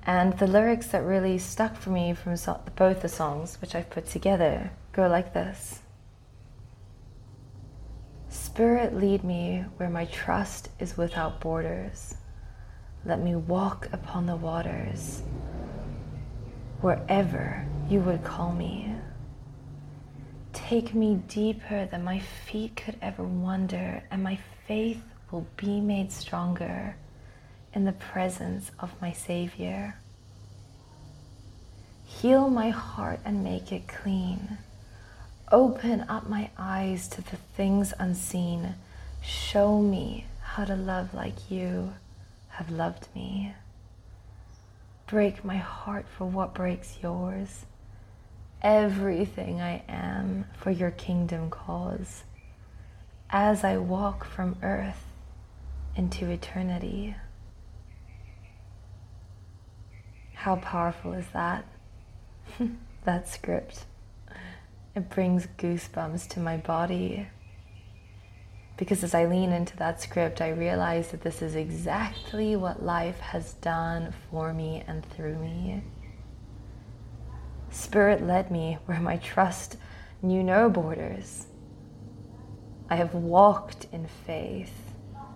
and 0.03 0.38
the 0.38 0.48
lyrics 0.48 0.88
that 0.88 1.03
really 1.03 1.38
stuck 1.38 1.75
for 1.75 1.89
me 1.89 2.13
from 2.13 2.38
so- 2.38 2.62
both 2.75 3.01
the 3.01 3.10
songs, 3.10 3.60
which 3.60 3.75
I've 3.75 3.89
put 3.89 4.08
together, 4.08 4.72
go 4.94 5.08
like 5.08 5.34
this 5.34 5.82
Spirit, 8.29 8.96
lead 8.96 9.24
me 9.24 9.65
where 9.77 9.89
my 9.89 10.06
trust 10.06 10.70
is 10.79 10.98
without 10.98 11.39
borders. 11.39 12.15
Let 13.06 13.22
me 13.22 13.36
walk 13.36 13.88
upon 13.94 14.25
the 14.25 14.36
waters 14.36 15.22
wherever 16.82 17.65
you 17.89 18.00
would 18.01 18.24
call 18.24 18.51
me. 18.51 18.94
Take 20.53 20.94
me 20.94 21.15
deeper 21.27 21.86
than 21.86 22.03
my 22.03 22.20
feet 22.20 22.75
could 22.75 22.98
ever 23.01 23.24
wander, 23.24 24.03
and 24.12 24.24
my 24.24 24.39
faith 24.67 25.03
will 25.32 25.48
be 25.56 25.79
made 25.79 26.12
stronger 26.12 26.96
in 27.77 27.86
the 27.86 27.91
presence 27.91 28.72
of 28.79 29.00
my 29.00 29.12
Savior. 29.12 30.00
Heal 32.07 32.50
my 32.50 32.69
heart 32.72 33.19
and 33.24 33.43
make 33.43 33.72
it 33.72 33.88
clean. 33.88 34.57
Open 35.51 36.01
up 36.10 36.27
my 36.27 36.50
eyes 36.57 37.07
to 37.10 37.22
the 37.22 37.38
things 37.55 37.93
unseen. 38.00 38.74
Show 39.22 39.79
me 39.79 40.25
how 40.41 40.65
to 40.65 40.75
love 40.75 41.13
like 41.13 41.51
you 41.51 41.93
have 42.48 42.72
loved 42.72 43.10
me. 43.13 43.53
Break 45.05 45.46
my 45.46 45.57
heart 45.57 46.07
for 46.10 46.25
what 46.25 46.55
breaks 46.55 46.98
yours. 47.03 47.67
Everything 48.63 49.62
I 49.62 49.84
am 49.88 50.46
for 50.57 50.72
your 50.72 50.89
kingdom 50.89 51.51
cause. 51.51 52.24
As 53.29 53.63
I 53.63 53.77
walk 53.77 54.25
from 54.25 54.57
earth 54.63 55.03
into 55.96 56.27
eternity. 56.27 57.15
How 60.48 60.56
powerful 60.56 61.12
is 61.12 61.27
that? 61.34 61.66
that 63.04 63.27
script. 63.27 63.84
It 64.96 65.10
brings 65.10 65.46
goosebumps 65.58 66.25
to 66.30 66.39
my 66.39 66.56
body 66.56 67.27
because 68.77 69.04
as 69.04 69.13
I 69.13 69.25
lean 69.25 69.51
into 69.51 69.75
that 69.75 70.01
script, 70.01 70.39
I 70.39 70.51
realize 70.51 71.10
that 71.10 71.20
this 71.20 71.42
is 71.42 71.56
exactly 71.56 72.56
what 72.56 72.82
life 72.82 73.20
has 73.20 73.56
done 73.56 74.13
for 74.32 74.54
me 74.54 74.86
and 74.88 75.06
through 75.06 75.38
me. 75.38 75.84
Spirit 77.70 78.25
led 78.25 78.50
me 78.50 78.77
where 78.86 79.01
my 79.01 79.18
trust 79.18 79.75
knew 80.22 80.44
no 80.44 80.70
borders. 80.70 81.48
I 82.89 82.96
have 82.96 83.13
walked 83.13 83.88
in 83.92 84.08
faith. 84.25 84.94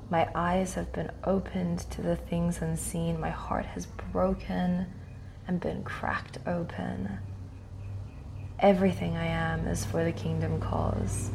My 0.10 0.30
eyes 0.34 0.76
have 0.76 0.94
been 0.94 1.12
opened 1.26 1.80
to 1.92 2.02
the 2.02 2.16
things 2.16 2.62
unseen. 2.62 3.20
My 3.20 3.30
heart 3.30 3.66
has 3.66 3.88
broken 3.88 4.88
and 5.52 5.60
been 5.60 5.84
cracked 5.84 6.38
open. 6.48 7.20
Everything 8.60 9.18
I 9.18 9.26
am 9.26 9.68
is 9.68 9.84
for 9.84 10.02
the 10.06 10.14
kingdom 10.14 10.62
cause 10.62 11.30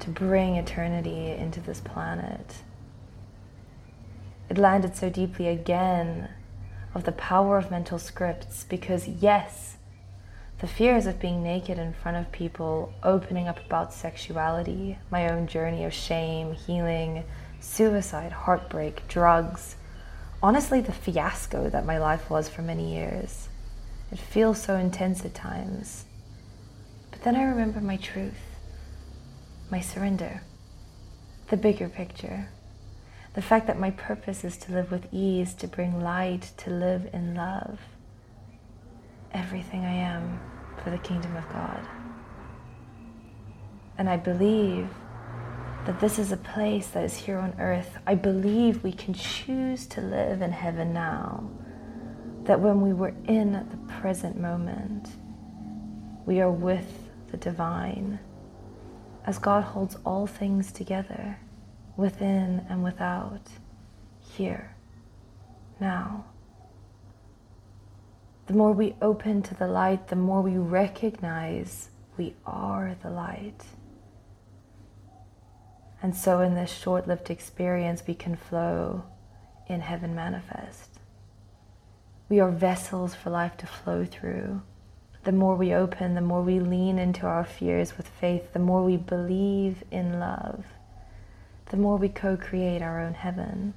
to 0.00 0.10
bring 0.10 0.56
eternity 0.56 1.30
into 1.30 1.60
this 1.60 1.80
planet. 1.80 2.56
It 4.50 4.58
landed 4.58 4.96
so 4.96 5.10
deeply 5.10 5.46
again 5.46 6.28
of 6.92 7.04
the 7.04 7.12
power 7.12 7.56
of 7.56 7.70
mental 7.70 8.00
scripts 8.00 8.64
because, 8.64 9.06
yes, 9.06 9.76
the 10.58 10.66
fears 10.66 11.06
of 11.06 11.20
being 11.20 11.40
naked 11.40 11.78
in 11.78 11.92
front 11.92 12.16
of 12.16 12.32
people, 12.32 12.92
opening 13.04 13.46
up 13.46 13.64
about 13.64 13.94
sexuality, 13.94 14.98
my 15.08 15.28
own 15.28 15.46
journey 15.46 15.84
of 15.84 15.94
shame, 15.94 16.52
healing, 16.52 17.22
suicide, 17.60 18.32
heartbreak, 18.32 19.06
drugs, 19.06 19.76
honestly, 20.44 20.82
the 20.82 20.92
fiasco 20.92 21.70
that 21.70 21.86
my 21.86 21.96
life 21.96 22.28
was 22.28 22.50
for 22.50 22.60
many 22.60 22.94
years. 22.94 23.48
It 24.12 24.18
feels 24.18 24.60
so 24.60 24.76
intense 24.76 25.24
at 25.24 25.34
times. 25.34 26.04
But 27.10 27.22
then 27.22 27.34
I 27.34 27.44
remember 27.44 27.80
my 27.80 27.96
truth 27.96 28.34
my 29.70 29.80
surrender, 29.80 30.42
the 31.48 31.56
bigger 31.56 31.88
picture, 31.88 32.50
the 33.32 33.40
fact 33.40 33.66
that 33.66 33.80
my 33.80 33.90
purpose 33.90 34.44
is 34.44 34.58
to 34.58 34.72
live 34.72 34.90
with 34.90 35.08
ease, 35.10 35.54
to 35.54 35.66
bring 35.66 36.02
light, 36.02 36.52
to 36.58 36.70
live 36.70 37.08
in 37.14 37.34
love. 37.34 37.80
Everything 39.32 39.80
I 39.80 39.94
am 39.94 40.38
for 40.82 40.90
the 40.90 40.98
kingdom 40.98 41.34
of 41.34 41.48
God. 41.48 41.80
And 43.96 44.08
I 44.08 44.18
believe 44.18 44.88
that 45.86 46.00
this 46.00 46.18
is 46.18 46.32
a 46.32 46.36
place 46.36 46.88
that 46.88 47.04
is 47.04 47.16
here 47.16 47.38
on 47.38 47.54
earth. 47.58 47.98
I 48.06 48.14
believe 48.14 48.82
we 48.82 48.92
can 48.92 49.12
choose 49.12 49.86
to 49.88 50.00
live 50.00 50.40
in 50.40 50.52
heaven 50.52 50.92
now. 50.94 51.50
That 52.44 52.60
when 52.60 52.80
we 52.80 52.92
were 52.92 53.14
in 53.26 53.52
the 53.52 53.92
present 54.00 54.40
moment, 54.40 55.08
we 56.26 56.40
are 56.40 56.50
with 56.50 57.10
the 57.30 57.36
divine 57.36 58.18
as 59.26 59.38
God 59.38 59.64
holds 59.64 59.96
all 60.04 60.26
things 60.26 60.70
together, 60.70 61.38
within 61.96 62.64
and 62.68 62.84
without, 62.84 63.48
here, 64.20 64.74
now. 65.80 66.26
The 68.46 68.52
more 68.52 68.72
we 68.72 68.94
open 69.00 69.42
to 69.42 69.54
the 69.54 69.66
light, 69.66 70.08
the 70.08 70.16
more 70.16 70.42
we 70.42 70.58
recognize 70.58 71.88
we 72.18 72.34
are 72.44 72.96
the 73.02 73.08
light. 73.08 73.64
And 76.04 76.14
so, 76.14 76.42
in 76.42 76.54
this 76.54 76.70
short 76.70 77.08
lived 77.08 77.30
experience, 77.30 78.02
we 78.06 78.12
can 78.12 78.36
flow 78.36 79.04
in 79.68 79.80
heaven 79.80 80.14
manifest. 80.14 81.00
We 82.28 82.40
are 82.40 82.50
vessels 82.50 83.14
for 83.14 83.30
life 83.30 83.56
to 83.56 83.66
flow 83.66 84.04
through 84.04 84.60
the 85.24 85.32
more 85.32 85.56
we 85.56 85.72
open, 85.72 86.14
the 86.14 86.20
more 86.20 86.42
we 86.42 86.60
lean 86.60 86.98
into 86.98 87.24
our 87.24 87.46
fears 87.46 87.96
with 87.96 88.06
faith, 88.06 88.52
the 88.52 88.58
more 88.58 88.84
we 88.84 88.98
believe 88.98 89.82
in 89.90 90.20
love, 90.20 90.66
the 91.70 91.78
more 91.78 91.96
we 91.96 92.10
co 92.10 92.36
create 92.36 92.82
our 92.82 93.00
own 93.00 93.14
heaven. 93.14 93.72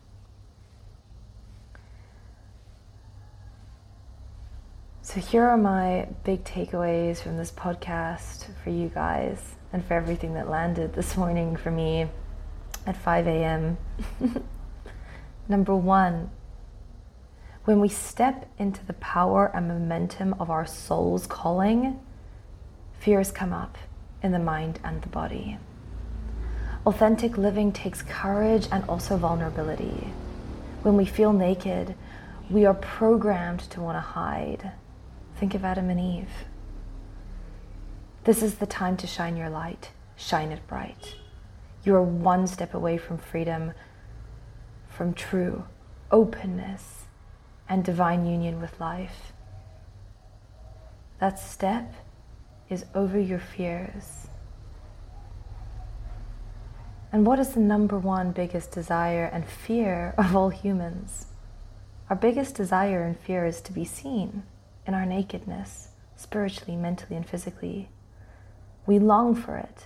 So, 5.08 5.22
here 5.22 5.48
are 5.48 5.58
my 5.58 6.10
big 6.26 6.44
takeaways 6.44 7.20
from 7.20 7.38
this 7.38 7.50
podcast 7.50 8.48
for 8.62 8.72
you 8.72 8.90
guys 8.90 9.56
and 9.72 9.82
for 9.86 9.94
everything 9.94 10.34
that 10.34 10.50
landed 10.50 10.96
this 10.96 11.16
morning 11.16 11.56
for 11.56 11.72
me 11.72 12.10
at 12.86 12.98
5 12.98 13.26
a.m. 13.26 13.78
Number 15.48 15.74
one, 15.74 16.30
when 17.64 17.80
we 17.80 17.88
step 17.88 18.52
into 18.60 18.86
the 18.86 18.96
power 18.96 19.50
and 19.56 19.70
momentum 19.70 20.36
of 20.42 20.50
our 20.50 20.66
soul's 20.66 21.26
calling, 21.26 22.02
fears 23.00 23.32
come 23.32 23.54
up 23.54 23.78
in 24.22 24.34
the 24.34 24.40
mind 24.40 24.82
and 24.84 25.02
the 25.04 25.08
body. 25.08 25.58
Authentic 26.86 27.38
living 27.38 27.72
takes 27.72 28.02
courage 28.02 28.68
and 28.74 28.84
also 28.90 29.16
vulnerability. 29.16 30.10
When 30.82 30.98
we 30.98 31.06
feel 31.06 31.32
naked, 31.32 31.96
we 32.50 32.66
are 32.66 32.74
programmed 32.74 33.62
to 33.70 33.80
want 33.80 33.96
to 33.96 34.02
hide. 34.02 34.74
Think 35.40 35.54
of 35.54 35.64
Adam 35.64 35.92
and 35.92 36.00
Eve. 36.00 36.32
This 38.24 38.42
is 38.42 38.56
the 38.56 38.66
time 38.66 38.98
to 38.98 39.06
shine 39.06 39.38
your 39.38 39.52
light, 39.52 39.92
shine 40.16 40.52
it 40.52 40.66
bright. 40.68 41.16
You 41.84 41.94
are 41.94 42.02
one 42.02 42.48
step 42.48 42.74
away 42.74 42.98
from 42.98 43.20
freedom, 43.20 43.74
from 44.90 45.14
true 45.14 45.66
openness 46.10 47.06
and 47.70 47.86
divine 47.86 48.26
union 48.26 48.60
with 48.60 48.80
life. 48.80 49.32
That 51.20 51.38
step 51.38 51.94
is 52.68 52.86
over 52.96 53.20
your 53.20 53.40
fears. 53.40 54.28
And 57.12 57.28
what 57.28 57.38
is 57.38 57.54
the 57.54 57.60
number 57.60 58.00
one 58.00 58.32
biggest 58.32 58.72
desire 58.72 59.26
and 59.32 59.46
fear 59.48 60.16
of 60.18 60.36
all 60.36 60.50
humans? 60.50 61.28
Our 62.10 62.16
biggest 62.16 62.56
desire 62.56 63.04
and 63.04 63.18
fear 63.20 63.46
is 63.46 63.62
to 63.62 63.72
be 63.72 63.86
seen 63.86 64.42
in 64.88 64.94
our 64.94 65.06
nakedness, 65.06 65.90
spiritually, 66.16 66.76
mentally, 66.76 67.16
and 67.16 67.28
physically. 67.28 67.90
We 68.86 69.00
long 69.00 69.36
for 69.36 69.58
it. 69.58 69.86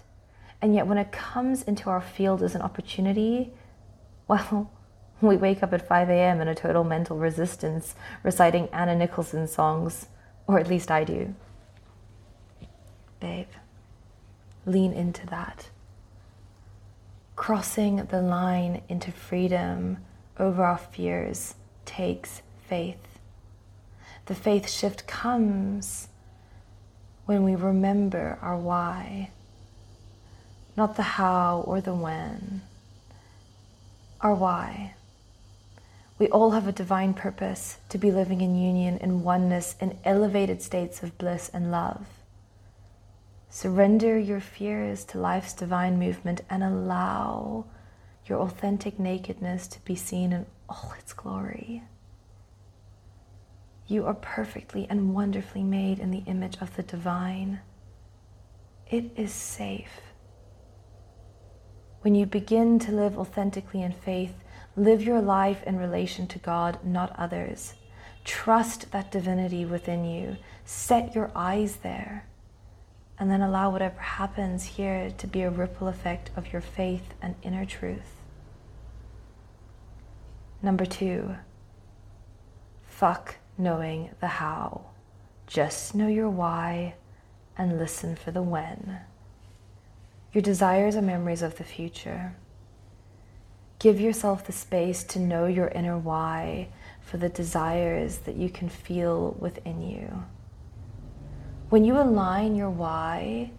And 0.61 0.75
yet, 0.75 0.85
when 0.85 0.99
it 0.99 1.11
comes 1.11 1.63
into 1.63 1.89
our 1.89 2.01
field 2.01 2.43
as 2.43 2.53
an 2.53 2.61
opportunity, 2.61 3.51
well, 4.27 4.71
we 5.19 5.37
wake 5.37 5.61
up 5.61 5.73
at 5.73 5.87
5 5.87 6.09
a.m. 6.09 6.39
in 6.39 6.47
a 6.47 6.55
total 6.55 6.83
mental 6.83 7.17
resistance, 7.17 7.95
reciting 8.23 8.69
Anna 8.71 8.95
Nicholson 8.95 9.47
songs, 9.47 10.07
or 10.47 10.59
at 10.59 10.67
least 10.67 10.89
I 10.89 11.03
do. 11.03 11.33
Babe, 13.19 13.47
lean 14.65 14.93
into 14.93 15.27
that. 15.27 15.69
Crossing 17.35 17.97
the 18.05 18.21
line 18.21 18.81
into 18.87 19.11
freedom 19.11 19.97
over 20.37 20.63
our 20.63 20.77
fears 20.77 21.55
takes 21.85 22.41
faith. 22.67 23.10
The 24.25 24.35
faith 24.35 24.69
shift 24.69 25.07
comes 25.07 26.07
when 27.25 27.43
we 27.43 27.55
remember 27.55 28.37
our 28.41 28.57
why, 28.57 29.31
not 30.77 30.95
the 30.95 31.03
how 31.03 31.63
or 31.67 31.81
the 31.81 31.93
when, 31.93 32.61
our 34.21 34.35
why. 34.35 34.93
We 36.19 36.27
all 36.27 36.51
have 36.51 36.67
a 36.67 36.71
divine 36.71 37.15
purpose 37.15 37.77
to 37.89 37.97
be 37.97 38.11
living 38.11 38.41
in 38.41 38.55
union, 38.55 38.97
in 38.99 39.23
oneness, 39.23 39.75
in 39.81 39.97
elevated 40.05 40.61
states 40.61 41.01
of 41.01 41.17
bliss 41.17 41.49
and 41.51 41.71
love. 41.71 42.05
Surrender 43.49 44.17
your 44.17 44.39
fears 44.39 45.03
to 45.05 45.19
life's 45.19 45.53
divine 45.53 45.97
movement 45.97 46.41
and 46.49 46.63
allow 46.63 47.65
your 48.27 48.39
authentic 48.39 48.99
nakedness 48.99 49.67
to 49.67 49.83
be 49.83 49.95
seen 49.95 50.31
in 50.31 50.45
all 50.69 50.93
its 50.99 51.11
glory. 51.11 51.83
You 53.91 54.05
are 54.05 54.13
perfectly 54.13 54.87
and 54.89 55.13
wonderfully 55.13 55.63
made 55.63 55.99
in 55.99 56.11
the 56.11 56.23
image 56.25 56.57
of 56.61 56.75
the 56.75 56.83
divine. 56.83 57.59
It 58.89 59.11
is 59.15 59.31
safe. 59.31 60.01
When 62.01 62.15
you 62.15 62.25
begin 62.25 62.79
to 62.79 62.91
live 62.91 63.17
authentically 63.17 63.81
in 63.81 63.91
faith, 63.91 64.33
Live 64.77 65.01
your 65.01 65.21
life 65.21 65.63
in 65.63 65.77
relation 65.77 66.27
to 66.27 66.39
God, 66.39 66.79
not 66.85 67.13
others. 67.17 67.73
Trust 68.23 68.91
that 68.91 69.11
divinity 69.11 69.65
within 69.65 70.05
you. 70.05 70.37
Set 70.63 71.13
your 71.13 71.29
eyes 71.35 71.77
there. 71.77 72.25
And 73.19 73.29
then 73.29 73.41
allow 73.41 73.69
whatever 73.69 73.99
happens 73.99 74.63
here 74.63 75.11
to 75.17 75.27
be 75.27 75.41
a 75.41 75.49
ripple 75.49 75.89
effect 75.89 76.31
of 76.37 76.53
your 76.53 76.61
faith 76.61 77.13
and 77.21 77.35
inner 77.43 77.65
truth. 77.65 78.15
Number 80.63 80.85
two, 80.85 81.35
fuck 82.83 83.35
knowing 83.61 84.09
the 84.19 84.27
how. 84.27 84.81
Just 85.47 85.93
know 85.93 86.07
your 86.07 86.29
why 86.29 86.95
and 87.57 87.77
listen 87.77 88.15
for 88.15 88.31
the 88.31 88.41
when. 88.41 88.99
Your 90.33 90.41
desires 90.41 90.95
are 90.95 91.01
memories 91.01 91.41
of 91.41 91.57
the 91.57 91.63
future. 91.63 92.35
Give 93.79 93.99
yourself 93.99 94.45
the 94.45 94.51
space 94.51 95.03
to 95.05 95.19
know 95.19 95.45
your 95.45 95.67
inner 95.69 95.97
why 95.97 96.69
for 97.01 97.17
the 97.17 97.29
desires 97.29 98.19
that 98.19 98.35
you 98.35 98.49
can 98.49 98.69
feel 98.69 99.35
within 99.39 99.81
you. 99.81 100.23
When 101.69 101.83
you 101.83 101.99
align 101.99 102.55
your 102.55 102.69
why 102.69 103.51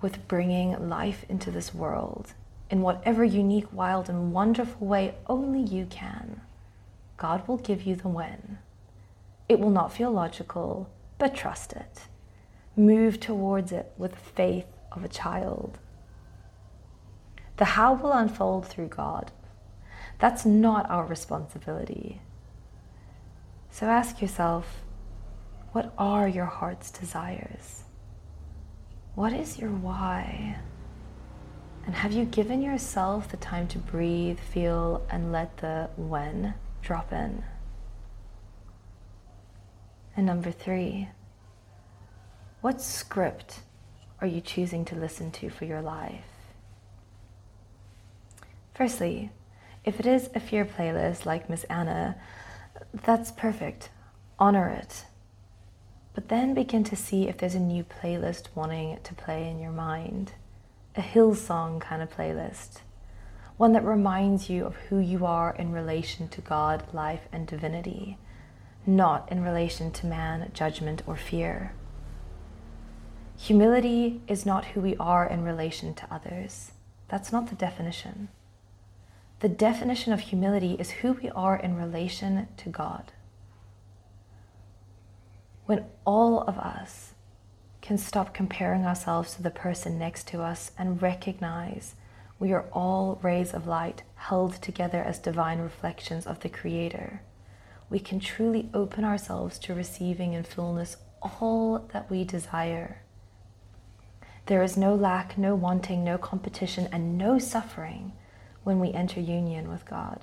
with 0.00 0.28
bringing 0.28 0.88
life 0.88 1.24
into 1.28 1.50
this 1.50 1.74
world 1.74 2.32
in 2.70 2.82
whatever 2.82 3.24
unique, 3.24 3.72
wild, 3.72 4.08
and 4.08 4.32
wonderful 4.32 4.86
way 4.86 5.14
only 5.26 5.60
you 5.60 5.86
can, 5.86 6.40
God 7.16 7.46
will 7.48 7.56
give 7.56 7.82
you 7.82 7.96
the 7.96 8.08
when. 8.08 8.58
It 9.48 9.58
will 9.58 9.70
not 9.70 9.92
feel 9.92 10.10
logical, 10.10 10.90
but 11.18 11.34
trust 11.34 11.72
it. 11.72 12.02
Move 12.76 13.18
towards 13.18 13.72
it 13.72 13.92
with 13.96 14.12
the 14.12 14.18
faith 14.18 14.66
of 14.92 15.04
a 15.04 15.08
child. 15.08 15.78
The 17.56 17.64
how 17.64 17.94
will 17.94 18.12
unfold 18.12 18.66
through 18.66 18.88
God. 18.88 19.32
That's 20.18 20.44
not 20.44 20.88
our 20.90 21.04
responsibility. 21.04 22.20
So 23.70 23.86
ask 23.86 24.20
yourself 24.20 24.82
what 25.72 25.92
are 25.98 26.26
your 26.26 26.46
heart's 26.46 26.90
desires? 26.90 27.84
What 29.14 29.32
is 29.32 29.58
your 29.58 29.70
why? 29.70 30.58
And 31.84 31.94
have 31.94 32.12
you 32.12 32.24
given 32.24 32.62
yourself 32.62 33.28
the 33.28 33.36
time 33.36 33.66
to 33.68 33.78
breathe, 33.78 34.38
feel, 34.38 35.06
and 35.10 35.32
let 35.32 35.56
the 35.58 35.90
when 35.96 36.54
drop 36.82 37.12
in? 37.12 37.44
And 40.18 40.26
number 40.26 40.50
three, 40.50 41.10
what 42.60 42.82
script 42.82 43.60
are 44.20 44.26
you 44.26 44.40
choosing 44.40 44.84
to 44.86 44.96
listen 44.96 45.30
to 45.30 45.48
for 45.48 45.64
your 45.64 45.80
life? 45.80 46.24
Firstly, 48.74 49.30
if 49.84 50.00
it 50.00 50.06
is 50.06 50.28
a 50.34 50.40
fear 50.40 50.64
playlist 50.64 51.24
like 51.24 51.48
Miss 51.48 51.62
Anna, 51.70 52.16
that's 52.92 53.30
perfect. 53.30 53.90
Honor 54.40 54.68
it. 54.68 55.04
But 56.14 56.30
then 56.30 56.52
begin 56.52 56.82
to 56.82 56.96
see 56.96 57.28
if 57.28 57.38
there's 57.38 57.54
a 57.54 57.60
new 57.60 57.84
playlist 57.84 58.48
wanting 58.56 58.98
to 59.04 59.14
play 59.14 59.48
in 59.48 59.60
your 59.60 59.70
mind. 59.70 60.32
A 60.96 61.00
Hillsong 61.00 61.80
kind 61.80 62.02
of 62.02 62.10
playlist. 62.10 62.80
One 63.56 63.72
that 63.74 63.84
reminds 63.84 64.50
you 64.50 64.64
of 64.64 64.74
who 64.74 64.98
you 64.98 65.24
are 65.24 65.54
in 65.54 65.70
relation 65.70 66.26
to 66.30 66.40
God, 66.40 66.92
life, 66.92 67.28
and 67.30 67.46
divinity, 67.46 68.18
not 68.88 69.30
in 69.30 69.44
relation 69.44 69.92
to 69.92 70.06
man, 70.06 70.50
judgment, 70.54 71.02
or 71.06 71.14
fear. 71.14 71.74
Humility 73.36 74.22
is 74.26 74.46
not 74.46 74.64
who 74.66 74.80
we 74.80 74.96
are 74.96 75.26
in 75.26 75.44
relation 75.44 75.94
to 75.94 76.12
others. 76.12 76.72
That's 77.08 77.30
not 77.30 77.48
the 77.48 77.54
definition. 77.54 78.28
The 79.40 79.48
definition 79.48 80.12
of 80.12 80.20
humility 80.20 80.74
is 80.80 80.90
who 80.90 81.12
we 81.12 81.28
are 81.30 81.56
in 81.56 81.76
relation 81.76 82.48
to 82.56 82.68
God. 82.70 83.12
When 85.66 85.84
all 86.04 86.40
of 86.40 86.58
us 86.58 87.12
can 87.82 87.98
stop 87.98 88.34
comparing 88.34 88.84
ourselves 88.84 89.34
to 89.34 89.42
the 89.42 89.50
person 89.50 89.98
next 89.98 90.26
to 90.28 90.42
us 90.42 90.72
and 90.78 91.00
recognize 91.00 91.94
we 92.38 92.52
are 92.52 92.66
all 92.72 93.20
rays 93.22 93.52
of 93.52 93.66
light 93.66 94.02
held 94.14 94.54
together 94.62 95.02
as 95.02 95.18
divine 95.18 95.58
reflections 95.58 96.26
of 96.26 96.40
the 96.40 96.48
Creator, 96.48 97.20
we 97.90 97.98
can 97.98 98.20
truly 98.20 98.68
open 98.74 99.04
ourselves 99.04 99.58
to 99.60 99.74
receiving 99.74 100.34
in 100.34 100.42
fullness 100.42 100.96
all 101.22 101.78
that 101.92 102.10
we 102.10 102.24
desire. 102.24 103.02
There 104.46 104.62
is 104.62 104.76
no 104.76 104.94
lack, 104.94 105.36
no 105.36 105.54
wanting, 105.54 106.04
no 106.04 106.18
competition, 106.18 106.88
and 106.92 107.18
no 107.18 107.38
suffering 107.38 108.12
when 108.64 108.80
we 108.80 108.92
enter 108.92 109.20
union 109.20 109.68
with 109.68 109.84
God. 109.84 110.20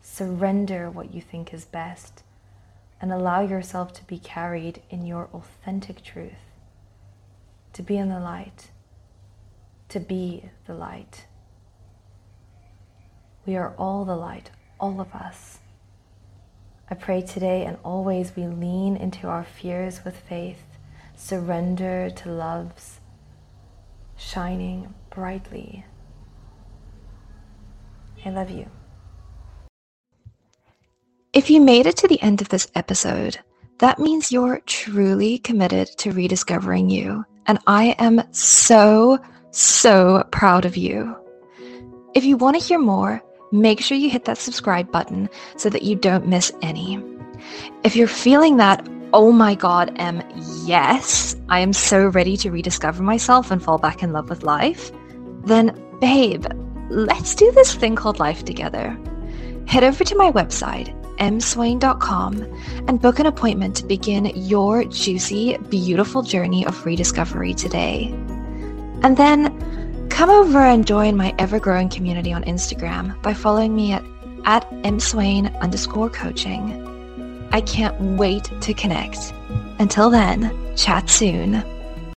Surrender 0.00 0.90
what 0.90 1.12
you 1.12 1.20
think 1.20 1.52
is 1.52 1.64
best 1.64 2.22
and 3.00 3.12
allow 3.12 3.40
yourself 3.40 3.92
to 3.94 4.04
be 4.04 4.18
carried 4.18 4.82
in 4.90 5.06
your 5.06 5.28
authentic 5.32 6.02
truth, 6.02 6.32
to 7.72 7.82
be 7.82 7.96
in 7.96 8.08
the 8.08 8.20
light, 8.20 8.70
to 9.88 10.00
be 10.00 10.50
the 10.66 10.74
light. 10.74 11.26
We 13.46 13.56
are 13.56 13.74
all 13.78 14.04
the 14.04 14.16
light, 14.16 14.50
all 14.80 15.00
of 15.00 15.14
us. 15.14 15.58
I 16.90 16.94
pray 16.94 17.22
today 17.22 17.64
and 17.64 17.76
always 17.84 18.34
we 18.34 18.46
lean 18.46 18.96
into 18.96 19.28
our 19.28 19.44
fears 19.44 20.04
with 20.04 20.16
faith, 20.16 20.62
surrender 21.16 22.10
to 22.10 22.30
love's 22.30 23.00
shining 24.16 24.94
brightly 25.10 25.84
I 28.24 28.30
love 28.30 28.50
you. 28.50 28.66
If 31.32 31.50
you 31.50 31.60
made 31.60 31.86
it 31.86 31.96
to 31.98 32.08
the 32.08 32.20
end 32.20 32.40
of 32.40 32.48
this 32.48 32.68
episode, 32.74 33.38
that 33.78 33.98
means 33.98 34.32
you're 34.32 34.60
truly 34.66 35.38
committed 35.38 35.88
to 35.98 36.12
rediscovering 36.12 36.90
you. 36.90 37.24
And 37.46 37.58
I 37.66 37.94
am 37.98 38.22
so, 38.32 39.18
so 39.50 40.26
proud 40.30 40.64
of 40.64 40.76
you. 40.76 41.16
If 42.14 42.24
you 42.24 42.36
want 42.36 42.58
to 42.58 42.64
hear 42.64 42.78
more, 42.78 43.22
make 43.52 43.80
sure 43.80 43.96
you 43.96 44.10
hit 44.10 44.24
that 44.24 44.38
subscribe 44.38 44.90
button 44.90 45.28
so 45.56 45.68
that 45.70 45.82
you 45.82 45.96
don't 45.96 46.26
miss 46.26 46.52
any. 46.62 47.02
If 47.84 47.96
you're 47.96 48.08
feeling 48.08 48.56
that, 48.56 48.86
oh 49.12 49.32
my 49.32 49.54
God, 49.54 49.92
M, 49.96 50.22
yes, 50.64 51.36
I 51.48 51.60
am 51.60 51.72
so 51.72 52.08
ready 52.08 52.36
to 52.38 52.50
rediscover 52.50 53.02
myself 53.02 53.50
and 53.50 53.62
fall 53.62 53.78
back 53.78 54.02
in 54.02 54.12
love 54.12 54.28
with 54.28 54.42
life 54.42 54.92
then 55.48 55.72
babe, 56.00 56.46
let's 56.90 57.34
do 57.34 57.50
this 57.52 57.74
thing 57.74 57.96
called 57.96 58.18
life 58.18 58.44
together. 58.44 58.96
Head 59.66 59.84
over 59.84 60.04
to 60.04 60.16
my 60.16 60.30
website, 60.30 60.94
mswain.com, 61.16 62.42
and 62.86 63.00
book 63.00 63.18
an 63.18 63.26
appointment 63.26 63.76
to 63.76 63.86
begin 63.86 64.26
your 64.34 64.84
juicy, 64.84 65.58
beautiful 65.68 66.22
journey 66.22 66.64
of 66.66 66.86
rediscovery 66.86 67.54
today. 67.54 68.08
And 69.02 69.16
then 69.16 69.46
come 70.18 70.30
over 70.30 70.58
and 70.58 70.84
join 70.84 71.16
my 71.16 71.32
ever 71.38 71.60
growing 71.60 71.88
community 71.88 72.32
on 72.32 72.42
Instagram 72.42 73.22
by 73.22 73.32
following 73.32 73.76
me 73.76 73.92
at, 73.92 74.04
at 74.46 74.68
mswain 74.82 75.56
underscore 75.60 76.10
coaching. 76.10 77.48
I 77.52 77.60
can't 77.60 77.94
wait 78.18 78.50
to 78.62 78.74
connect. 78.74 79.32
Until 79.78 80.10
then, 80.10 80.74
chat 80.74 81.08
soon. 81.08 81.62